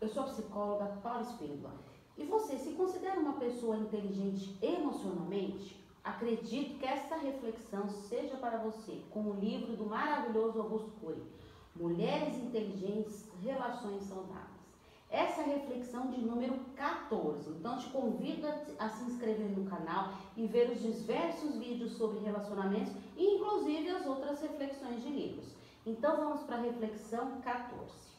[0.00, 1.74] eu sou a psicóloga Paula Espíndola.
[2.16, 5.76] E você se considera uma pessoa inteligente emocionalmente?
[6.04, 11.22] Acredito que esta reflexão seja para você com o livro do maravilhoso Augusto Cury,
[11.76, 14.58] Mulheres Inteligentes, Relações Saudáveis.
[15.10, 17.50] Essa reflexão de número 14.
[17.50, 18.46] Então, te convido
[18.78, 24.06] a se inscrever no canal e ver os diversos vídeos sobre relacionamentos e, inclusive, as
[24.06, 25.46] outras reflexões de livros.
[25.86, 28.17] Então, vamos para a reflexão 14.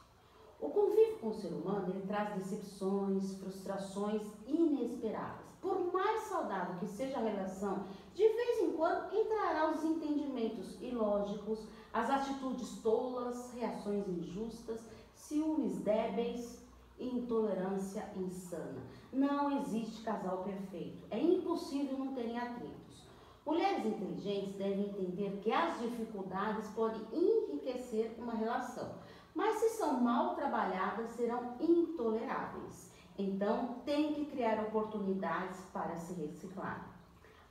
[0.59, 5.47] O convívio com o ser humano ele traz decepções, frustrações inesperadas.
[5.61, 11.65] Por mais saudável que seja a relação, de vez em quando entrará os entendimentos ilógicos,
[11.93, 14.81] as atitudes tolas, reações injustas,
[15.13, 16.61] ciúmes débeis,
[16.99, 18.81] intolerância insana.
[19.11, 21.05] Não existe casal perfeito.
[21.09, 23.07] É impossível não terem atritos.
[23.45, 28.93] Mulheres inteligentes devem entender que as dificuldades podem enriquecer uma relação,
[29.39, 32.91] mas se são mal trabalhadas, serão intoleráveis.
[33.17, 36.85] Então, tem que criar oportunidades para se reciclar.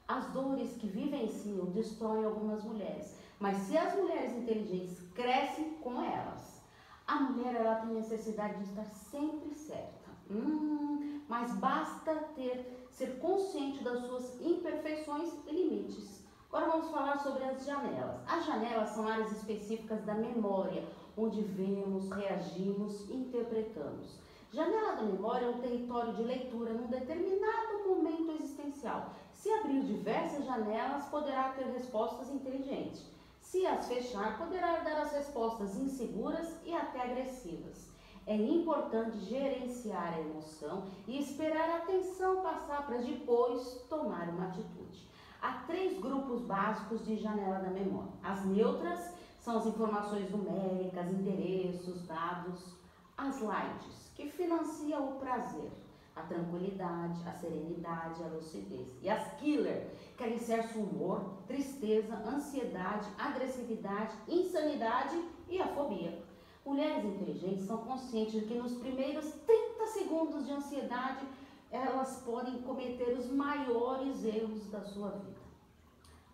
[0.06, 6.62] As dores que vivenciam destroem algumas mulheres, mas se as mulheres inteligentes crescem com elas,
[7.06, 10.10] a mulher ela tem necessidade de estar sempre certa.
[10.30, 16.22] Hum, mas basta ter ser consciente das suas imperfeições e limites.
[16.50, 18.20] Agora vamos falar sobre as janelas.
[18.26, 20.84] As janelas são áreas específicas da memória,
[21.18, 24.16] onde vemos, reagimos e interpretamos.
[24.52, 29.12] Janela da memória é um território de leitura num determinado momento existencial.
[29.34, 33.04] Se abrir diversas janelas, poderá ter respostas inteligentes.
[33.40, 37.88] Se as fechar, poderá dar as respostas inseguras e até agressivas.
[38.26, 45.08] É importante gerenciar a emoção e esperar a atenção passar para depois tomar uma atitude.
[45.40, 48.12] Há três grupos básicos de janela da memória.
[48.22, 49.17] As neutras
[49.48, 52.76] são as informações numéricas, endereços, dados.
[53.16, 55.70] As lights, que financiam o prazer
[56.14, 58.88] a tranquilidade, a serenidade, a lucidez.
[59.00, 65.16] E as killer, que alicerça o humor, tristeza, ansiedade, agressividade, insanidade
[65.48, 66.20] e a fobia.
[66.66, 71.24] Mulheres inteligentes são conscientes de que nos primeiros 30 segundos de ansiedade
[71.70, 75.37] elas podem cometer os maiores erros da sua vida.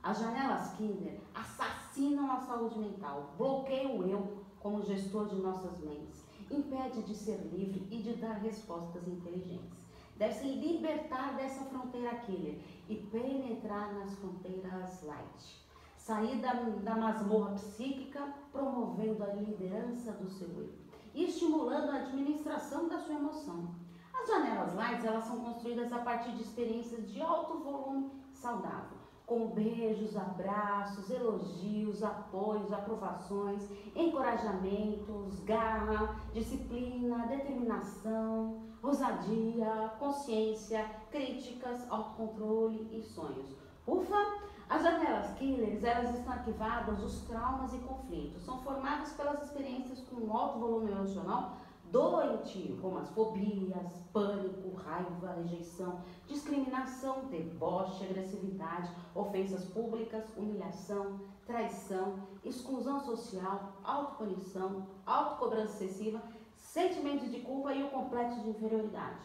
[0.04, 6.22] As janelas Kinder assassinam a saúde mental, bloqueiam o eu como gestor de nossas mentes
[6.50, 9.82] impede de ser livre e de dar respostas inteligentes.
[10.18, 15.64] Deve se libertar dessa fronteira killer e penetrar nas fronteiras light.
[15.96, 20.68] Sair da, da masmorra psíquica, promovendo a liderança do seu eu
[21.14, 23.74] e estimulando a administração da sua emoção.
[24.12, 29.48] As janelas light elas são construídas a partir de experiências de alto volume saudável como
[29.48, 43.56] beijos, abraços, elogios, apoios, aprovações, encorajamentos, garra, disciplina, determinação, ousadia, consciência, críticas, autocontrole e sonhos.
[43.86, 44.44] Ufa!
[44.68, 48.42] As janelas killers, elas estão arquivadas os traumas e conflitos.
[48.42, 51.58] São formadas pelas experiências com alto volume emocional
[51.94, 62.98] doentio, como as fobias, pânico, raiva, rejeição, discriminação, deboche, agressividade, ofensas públicas, humilhação, traição, exclusão
[62.98, 66.20] social, autopunição, autocobrança excessiva,
[66.56, 69.24] sentimentos de culpa e o complexo de inferioridade.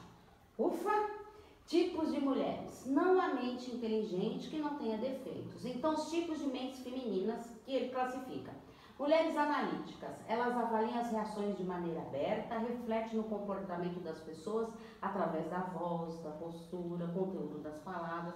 [0.56, 1.18] Ufa!
[1.66, 2.86] Tipos de mulheres.
[2.86, 5.66] Não a mente inteligente que não tenha defeitos.
[5.66, 8.52] Então, os tipos de mentes femininas que ele classifica
[9.00, 14.68] Mulheres analíticas, elas avaliam as reações de maneira aberta, refletem no comportamento das pessoas
[15.02, 18.36] através da voz, da postura, conteúdo das palavras,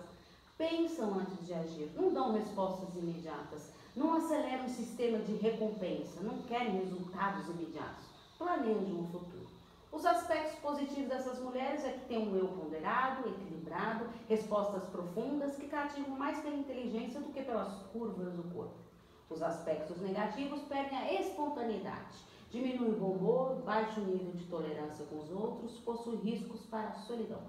[0.57, 6.41] pensam antes de agir, não dão respostas imediatas, não aceleram o sistema de recompensa, não
[6.43, 8.05] querem resultados imediatos,
[8.37, 9.49] planejam o futuro.
[9.91, 15.67] Os aspectos positivos dessas mulheres é que têm um eu ponderado, equilibrado, respostas profundas que
[15.67, 18.82] cativam mais pela inteligência do que pelas curvas do corpo.
[19.33, 25.31] Os aspectos negativos perdem a espontaneidade, diminui o humor, baixo nível de tolerância com os
[25.31, 27.41] outros, possui riscos para a solidão.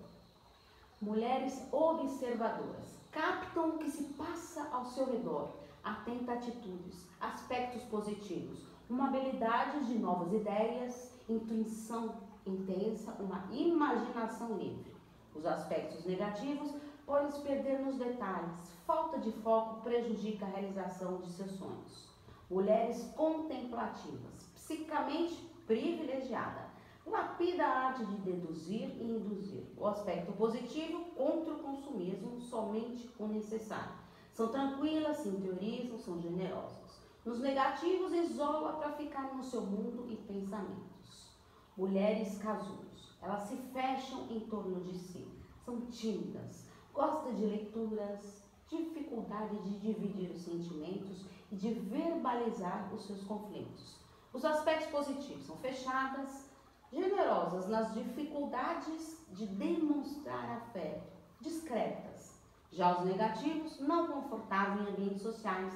[1.03, 5.51] Mulheres observadoras captam o que se passa ao seu redor,
[5.83, 12.15] atenta a atitudes, aspectos positivos, uma habilidade de novas ideias, intuição
[12.47, 14.95] intensa, uma imaginação livre.
[15.35, 16.73] Os aspectos negativos
[17.07, 18.53] podem se perder nos detalhes,
[18.87, 22.09] falta de foco prejudica a realização de seus sonhos.
[22.51, 25.35] Mulheres contemplativas, psicamente
[25.67, 26.69] privilegiada,
[27.07, 29.65] lapida a arte de deduzir e induzir.
[29.77, 33.93] O aspecto positivo contra o consumismo, somente o necessário.
[34.33, 37.01] São tranquilas, se interiorizam, são generosas.
[37.25, 41.31] Nos negativos, isola para ficar no seu mundo e pensamentos.
[41.77, 43.17] Mulheres casulos.
[43.23, 45.27] Elas se fecham em torno de si.
[45.65, 46.69] São tímidas.
[46.95, 48.45] Gostam de leituras.
[48.69, 53.97] Dificuldade de dividir os sentimentos e de verbalizar os seus conflitos.
[54.33, 56.51] Os aspectos positivos são fechadas,
[56.91, 62.41] generosas nas dificuldades de demonstrar afeto, discretas.
[62.73, 65.75] Já os negativos, não confortáveis em ambientes sociais,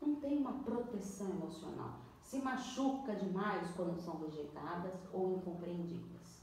[0.00, 6.40] não têm uma proteção emocional, se machuca demais quando são rejeitadas ou incompreendidas.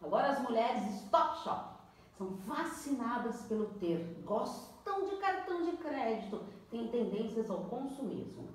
[0.00, 1.79] Agora as mulheres stop shop
[2.20, 8.46] são fascinadas pelo ter, gostam de cartão de crédito, têm tendências ao consumismo.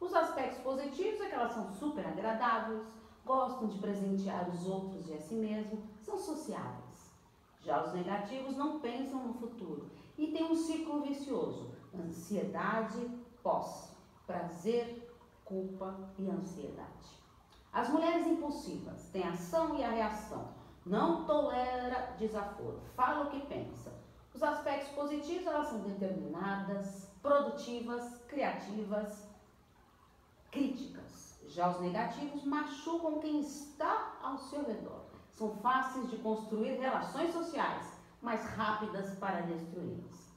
[0.00, 2.80] Os aspectos positivos é que elas são super agradáveis,
[3.26, 7.10] gostam de presentear os outros e a si mesmo, são sociáveis.
[7.64, 13.04] Já os negativos não pensam no futuro e têm um ciclo vicioso: ansiedade,
[13.42, 13.96] posse,
[14.28, 15.12] prazer,
[15.44, 17.18] culpa e ansiedade.
[17.72, 20.57] As mulheres impulsivas têm ação e a reação,
[20.88, 23.92] não tolera desaforo, fala o que pensa.
[24.34, 29.28] Os aspectos positivos, elas são determinadas, produtivas, criativas,
[30.50, 31.38] críticas.
[31.48, 35.02] Já os negativos machucam quem está ao seu redor.
[35.32, 40.28] São fáceis de construir relações sociais, mas rápidas para destruí-las.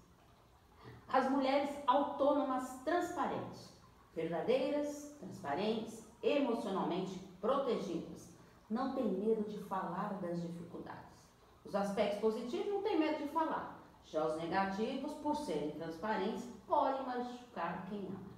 [1.07, 3.69] As mulheres autônomas transparentes,
[4.13, 8.31] verdadeiras, transparentes, emocionalmente protegidas,
[8.72, 11.30] não têm medo de falar das dificuldades.
[11.66, 13.80] Os aspectos positivos não têm medo de falar.
[14.06, 18.32] Já os negativos, por serem transparentes, podem machucar quem ama.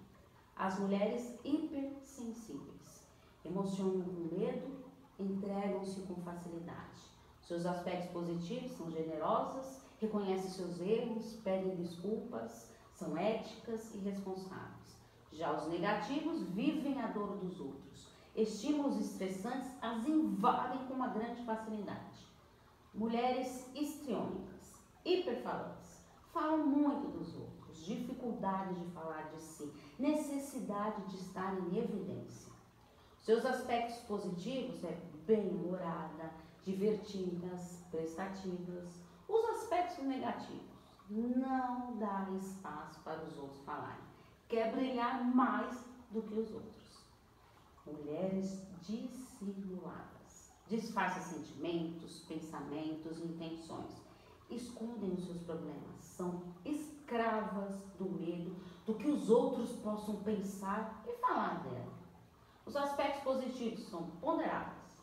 [0.56, 3.08] As mulheres hipersensíveis
[3.46, 4.84] emocionam com medo,
[5.20, 7.02] entregam-se com facilidade.
[7.42, 14.98] Seus aspectos positivos são generosas, reconhecem seus erros, pedem desculpas, são éticas e responsáveis.
[15.32, 18.12] Já os negativos vivem a dor dos outros.
[18.36, 22.26] Estímulos estressantes as invadem com uma grande facilidade.
[22.92, 24.74] Mulheres histriônicas,
[25.06, 32.52] hiperfalantes, falam muito dos outros, dificuldade de falar de si, necessidade de estar em evidência.
[33.22, 34.98] Seus aspectos positivos é
[35.28, 36.34] bem-humorada,
[36.64, 39.00] divertidas, prestativas.
[39.28, 40.74] Os aspectos negativos,
[41.08, 44.04] não dá espaço para os outros falarem.
[44.48, 46.83] Quer brilhar mais do que os outros.
[47.86, 50.54] Mulheres dissimuladas.
[50.68, 54.02] Disfarçam sentimentos, pensamentos, intenções.
[54.50, 56.02] Escondem os seus problemas.
[56.02, 61.94] São escravas do medo do que os outros possam pensar e falar dela.
[62.66, 65.02] Os aspectos positivos são ponderáveis,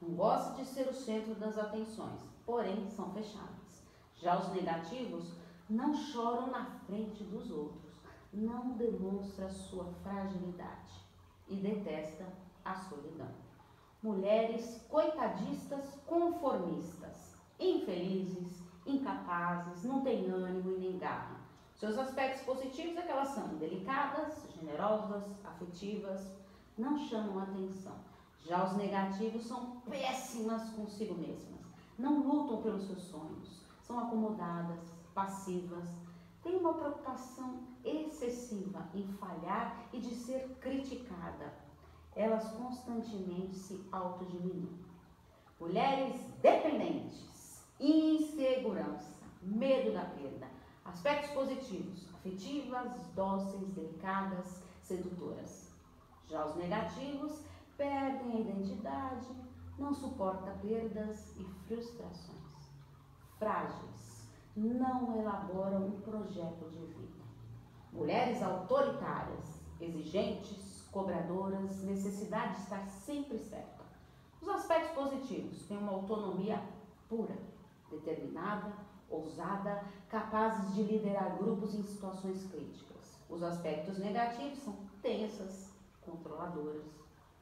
[0.00, 3.82] não gostam de ser o centro das atenções, porém são fechadas.
[4.16, 5.32] Já os negativos
[5.68, 8.00] não choram na frente dos outros,
[8.32, 11.02] não demonstra sua fragilidade
[11.52, 12.26] e detesta
[12.64, 13.28] a solidão.
[14.02, 21.42] Mulheres coitadistas conformistas, infelizes, incapazes, não têm ânimo e nem garra
[21.82, 26.30] seus aspectos positivos é que elas são delicadas, generosas, afetivas,
[26.78, 27.96] não chamam atenção.
[28.46, 31.60] Já os negativos são péssimas consigo mesmas,
[31.98, 34.78] não lutam pelos seus sonhos, são acomodadas,
[35.12, 35.88] passivas,
[36.42, 41.52] têm uma preocupação excessiva em falhar e de ser criticada.
[42.14, 44.78] Elas constantemente se autodiminuem.
[45.58, 50.48] Mulheres dependentes, insegurança, medo da perda,
[50.84, 55.72] Aspectos positivos: afetivas, dóceis, delicadas, sedutoras.
[56.28, 57.44] Já os negativos
[57.76, 59.28] perdem a identidade,
[59.78, 62.42] não suporta perdas e frustrações.
[63.38, 64.11] Frágeis,
[64.56, 67.22] não elaboram um projeto de vida.
[67.92, 73.82] Mulheres autoritárias, exigentes, cobradoras, necessidade de estar sempre certa.
[74.40, 76.62] Os aspectos positivos têm uma autonomia
[77.08, 77.36] pura,
[77.90, 78.72] determinada,
[79.08, 83.18] ousada, capazes de liderar grupos em situações críticas.
[83.28, 85.70] Os aspectos negativos são tensas,
[86.02, 86.84] controladoras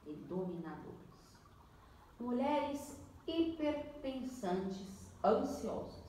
[0.07, 1.01] e dominadoras.
[2.19, 6.00] Mulheres hiperpensantes, ansiosas,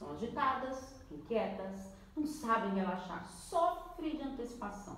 [0.00, 4.96] são agitadas, inquietas, não sabem relaxar, sofrem de antecipação.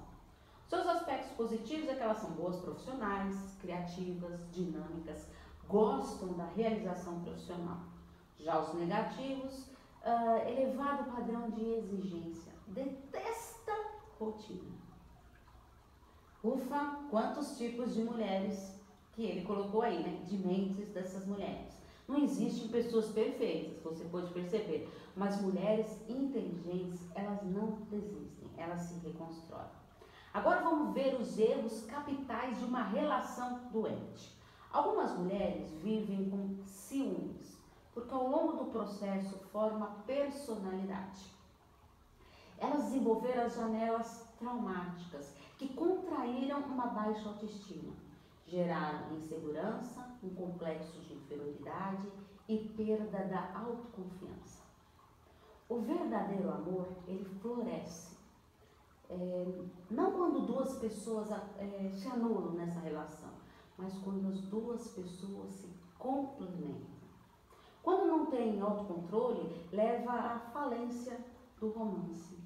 [0.69, 5.29] Seus aspectos positivos é que elas são boas profissionais, criativas, dinâmicas,
[5.69, 7.81] gostam da realização profissional.
[8.39, 9.67] Já os negativos
[10.05, 13.73] uh, elevado padrão de exigência, detesta
[14.19, 14.71] rotina.
[16.45, 18.81] Ufa, quantos tipos de mulheres
[19.13, 20.25] que ele colocou aí, né?
[20.25, 21.72] De mentes dessas mulheres.
[22.09, 28.95] Não existem pessoas perfeitas, você pode perceber, mas mulheres inteligentes, elas não desistem, elas se
[29.07, 29.83] reconstroem.
[30.35, 34.35] Agora vamos ver os erros capitais de uma relação doente.
[34.73, 36.23] Algumas mulheres vivem
[38.67, 41.31] processo forma personalidade.
[42.59, 47.93] Elas desenvolveram as janelas traumáticas que contraíram uma baixa autoestima,
[48.53, 52.07] geraram insegurança, um complexo de inferioridade
[52.47, 54.63] e perda da autoconfiança.
[55.71, 58.19] O verdadeiro amor, ele floresce.
[59.09, 63.31] É, não quando duas pessoas é, se anulam nessa relação,
[63.79, 65.69] mas quando as duas pessoas se
[65.99, 66.93] complementam.
[67.83, 71.19] Quando não tem autocontrole, leva à falência
[71.59, 72.39] do romance.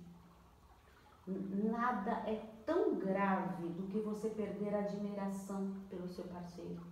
[1.26, 6.82] Nada é tão grave do que você perder a admiração pelo seu parceiro.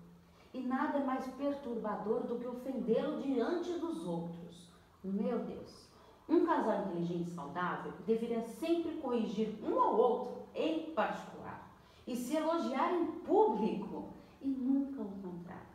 [0.55, 4.71] E nada é mais perturbador do que ofendê-lo diante dos outros.
[5.03, 5.89] Meu Deus!
[6.29, 11.71] Um casal inteligente e saudável deveria sempre corrigir um ao outro em particular
[12.07, 15.75] e se elogiar em público e nunca o contrário.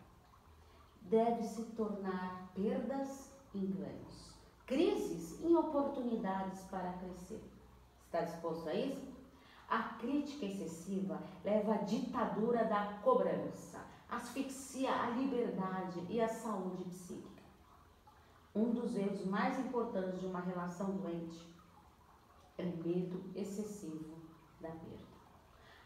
[1.01, 4.33] Deve se tornar perdas em ganhos,
[4.65, 7.43] crises em oportunidades para crescer.
[8.05, 9.18] Está disposto a isso?
[9.69, 17.43] A crítica excessiva leva à ditadura da cobrança, asfixia a liberdade e a saúde psíquica.
[18.55, 21.47] Um dos erros mais importantes de uma relação doente
[22.57, 24.17] é o medo excessivo
[24.59, 25.09] da perda.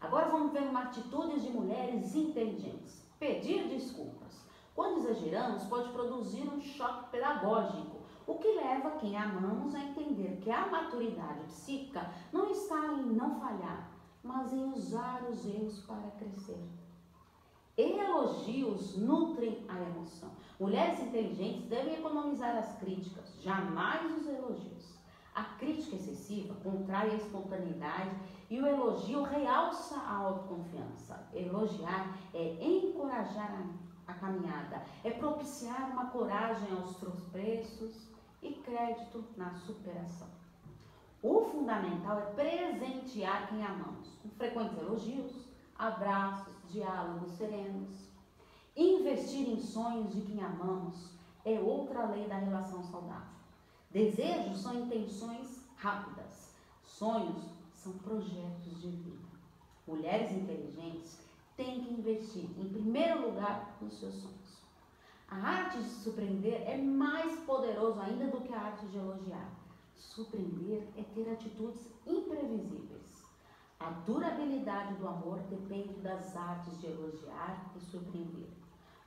[0.00, 3.04] Agora vamos ver uma atitude de mulheres inteligentes.
[3.18, 4.44] Pedir desculpas.
[4.74, 7.93] Quando exageramos, pode produzir um choque pedagógico,
[8.26, 13.38] o que leva quem amamos a entender que a maturidade psíquica não está em não
[13.38, 13.90] falhar,
[14.22, 16.62] mas em usar os erros para crescer.
[17.76, 20.30] Elogios nutrem a emoção.
[20.58, 24.94] Mulheres inteligentes devem economizar as críticas, jamais os elogios.
[25.34, 28.14] A crítica excessiva contrai a espontaneidade
[28.48, 31.28] e o elogio realça a autoconfiança.
[31.34, 33.50] Elogiar é encorajar
[34.06, 38.13] a, a caminhada, é propiciar uma coragem aos tropeços
[38.44, 40.28] e crédito na superação.
[41.22, 45.32] O fundamental é presentear quem amamos, com frequentes elogios,
[45.74, 48.10] abraços, diálogos serenos.
[48.76, 51.12] Investir em sonhos de quem amamos
[51.44, 53.34] é outra lei da relação saudável.
[53.90, 56.54] Desejos são intenções rápidas.
[56.82, 59.28] Sonhos são projetos de vida.
[59.86, 61.18] Mulheres inteligentes
[61.56, 64.43] têm que investir, em primeiro lugar, nos seus sonhos.
[65.34, 69.50] A arte de surpreender é mais poderoso ainda do que a arte de elogiar.
[69.96, 73.24] Surpreender é ter atitudes imprevisíveis.
[73.80, 78.48] A durabilidade do amor depende das artes de elogiar e surpreender.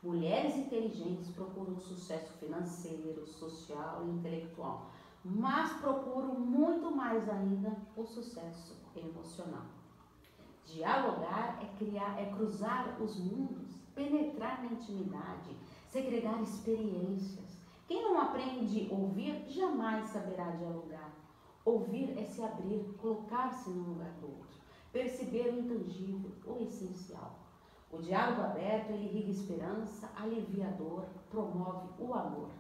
[0.03, 4.91] Mulheres inteligentes procuram sucesso financeiro, social e intelectual,
[5.23, 9.65] mas procuram muito mais ainda o sucesso emocional.
[10.65, 15.55] Dialogar é criar, é cruzar os mundos, penetrar na intimidade,
[15.97, 17.57] segregar experiências.
[17.87, 21.11] Quem não aprende a ouvir jamais saberá dialogar.
[21.65, 24.61] Ouvir é se abrir, colocar-se no lugar do outro,
[24.91, 27.39] perceber o intangível, o essencial.
[27.91, 32.51] O diálogo aberto, ele irriga esperança, alivia a dor, promove o amor.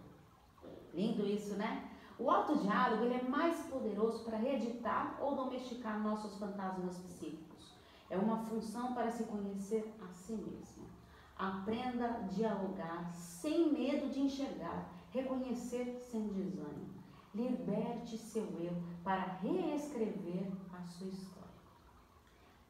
[0.91, 1.91] Lindo isso, né?
[2.17, 7.75] O autodiálogo ele é mais poderoso para reeditar ou domesticar nossos fantasmas psíquicos.
[8.09, 10.96] É uma função para se conhecer a si mesmo.
[11.37, 16.97] Aprenda a dialogar sem medo de enxergar, reconhecer sem desânimo.
[17.33, 21.37] Liberte seu eu para reescrever a sua história.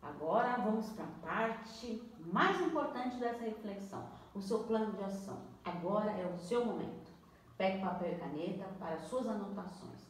[0.02, 4.06] Agora vamos para a parte mais importante dessa reflexão,
[4.36, 5.38] o seu plano de ação.
[5.64, 7.12] Agora é o seu momento.
[7.58, 10.08] Pegue papel e caneta para suas anotações.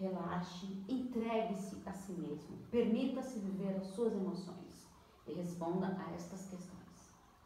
[0.00, 2.56] Relaxe, entregue-se a si mesmo.
[2.70, 4.86] Permita-se viver as suas emoções
[5.26, 6.81] e responda a estas questões.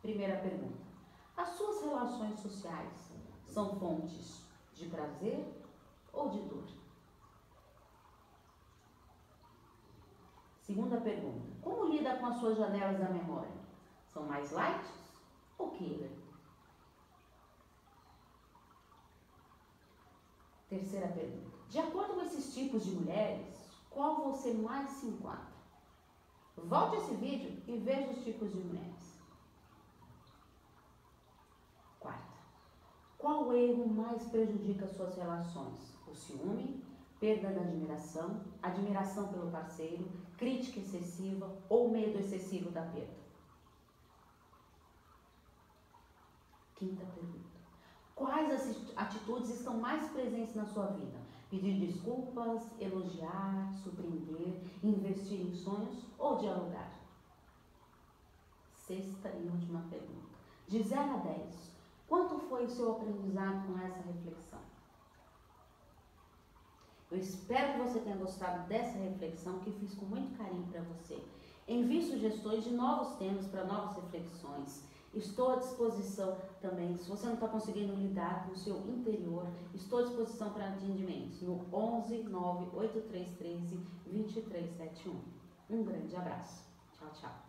[0.07, 0.79] Primeira pergunta:
[1.37, 3.11] As suas relações sociais
[3.45, 4.41] são fontes
[4.73, 5.45] de prazer
[6.13, 6.65] ou de dor?
[10.61, 13.51] Segunda pergunta: Como lida com as suas janelas da memória?
[14.07, 14.87] São mais light
[15.59, 16.13] ou killer?
[20.69, 23.45] Terceira pergunta: De acordo com esses tipos de mulheres,
[23.91, 25.57] qual você mais se enquadra?
[26.57, 29.16] Volte esse vídeo e veja os tipos de mulheres.
[33.27, 35.99] Qual erro mais prejudica suas relações?
[36.07, 36.81] O ciúme,
[37.19, 43.17] perda da admiração, admiração pelo parceiro, crítica excessiva ou medo excessivo da perda?
[46.77, 47.59] Quinta pergunta.
[48.15, 51.19] Quais atitudes estão mais presentes na sua vida?
[51.51, 56.93] Pedir desculpas, elogiar, surpreender, investir em sonhos ou dialogar?
[58.73, 60.37] Sexta e última pergunta.
[60.69, 61.76] De 0 a 10,
[62.09, 64.61] quanto foi o seu aprendizado com essa reflexão?
[67.11, 71.23] Eu espero que você tenha gostado dessa reflexão que fiz com muito carinho para você.
[71.69, 74.85] Envie sugestões de novos temas para novas reflexões.
[75.15, 80.01] Estou à disposição também, se você não está conseguindo lidar com o seu interior, estou
[80.01, 85.19] à disposição para atendimentos no 11 98313 2371.
[85.71, 86.65] Um grande abraço.
[86.99, 87.46] Tchau, tchau.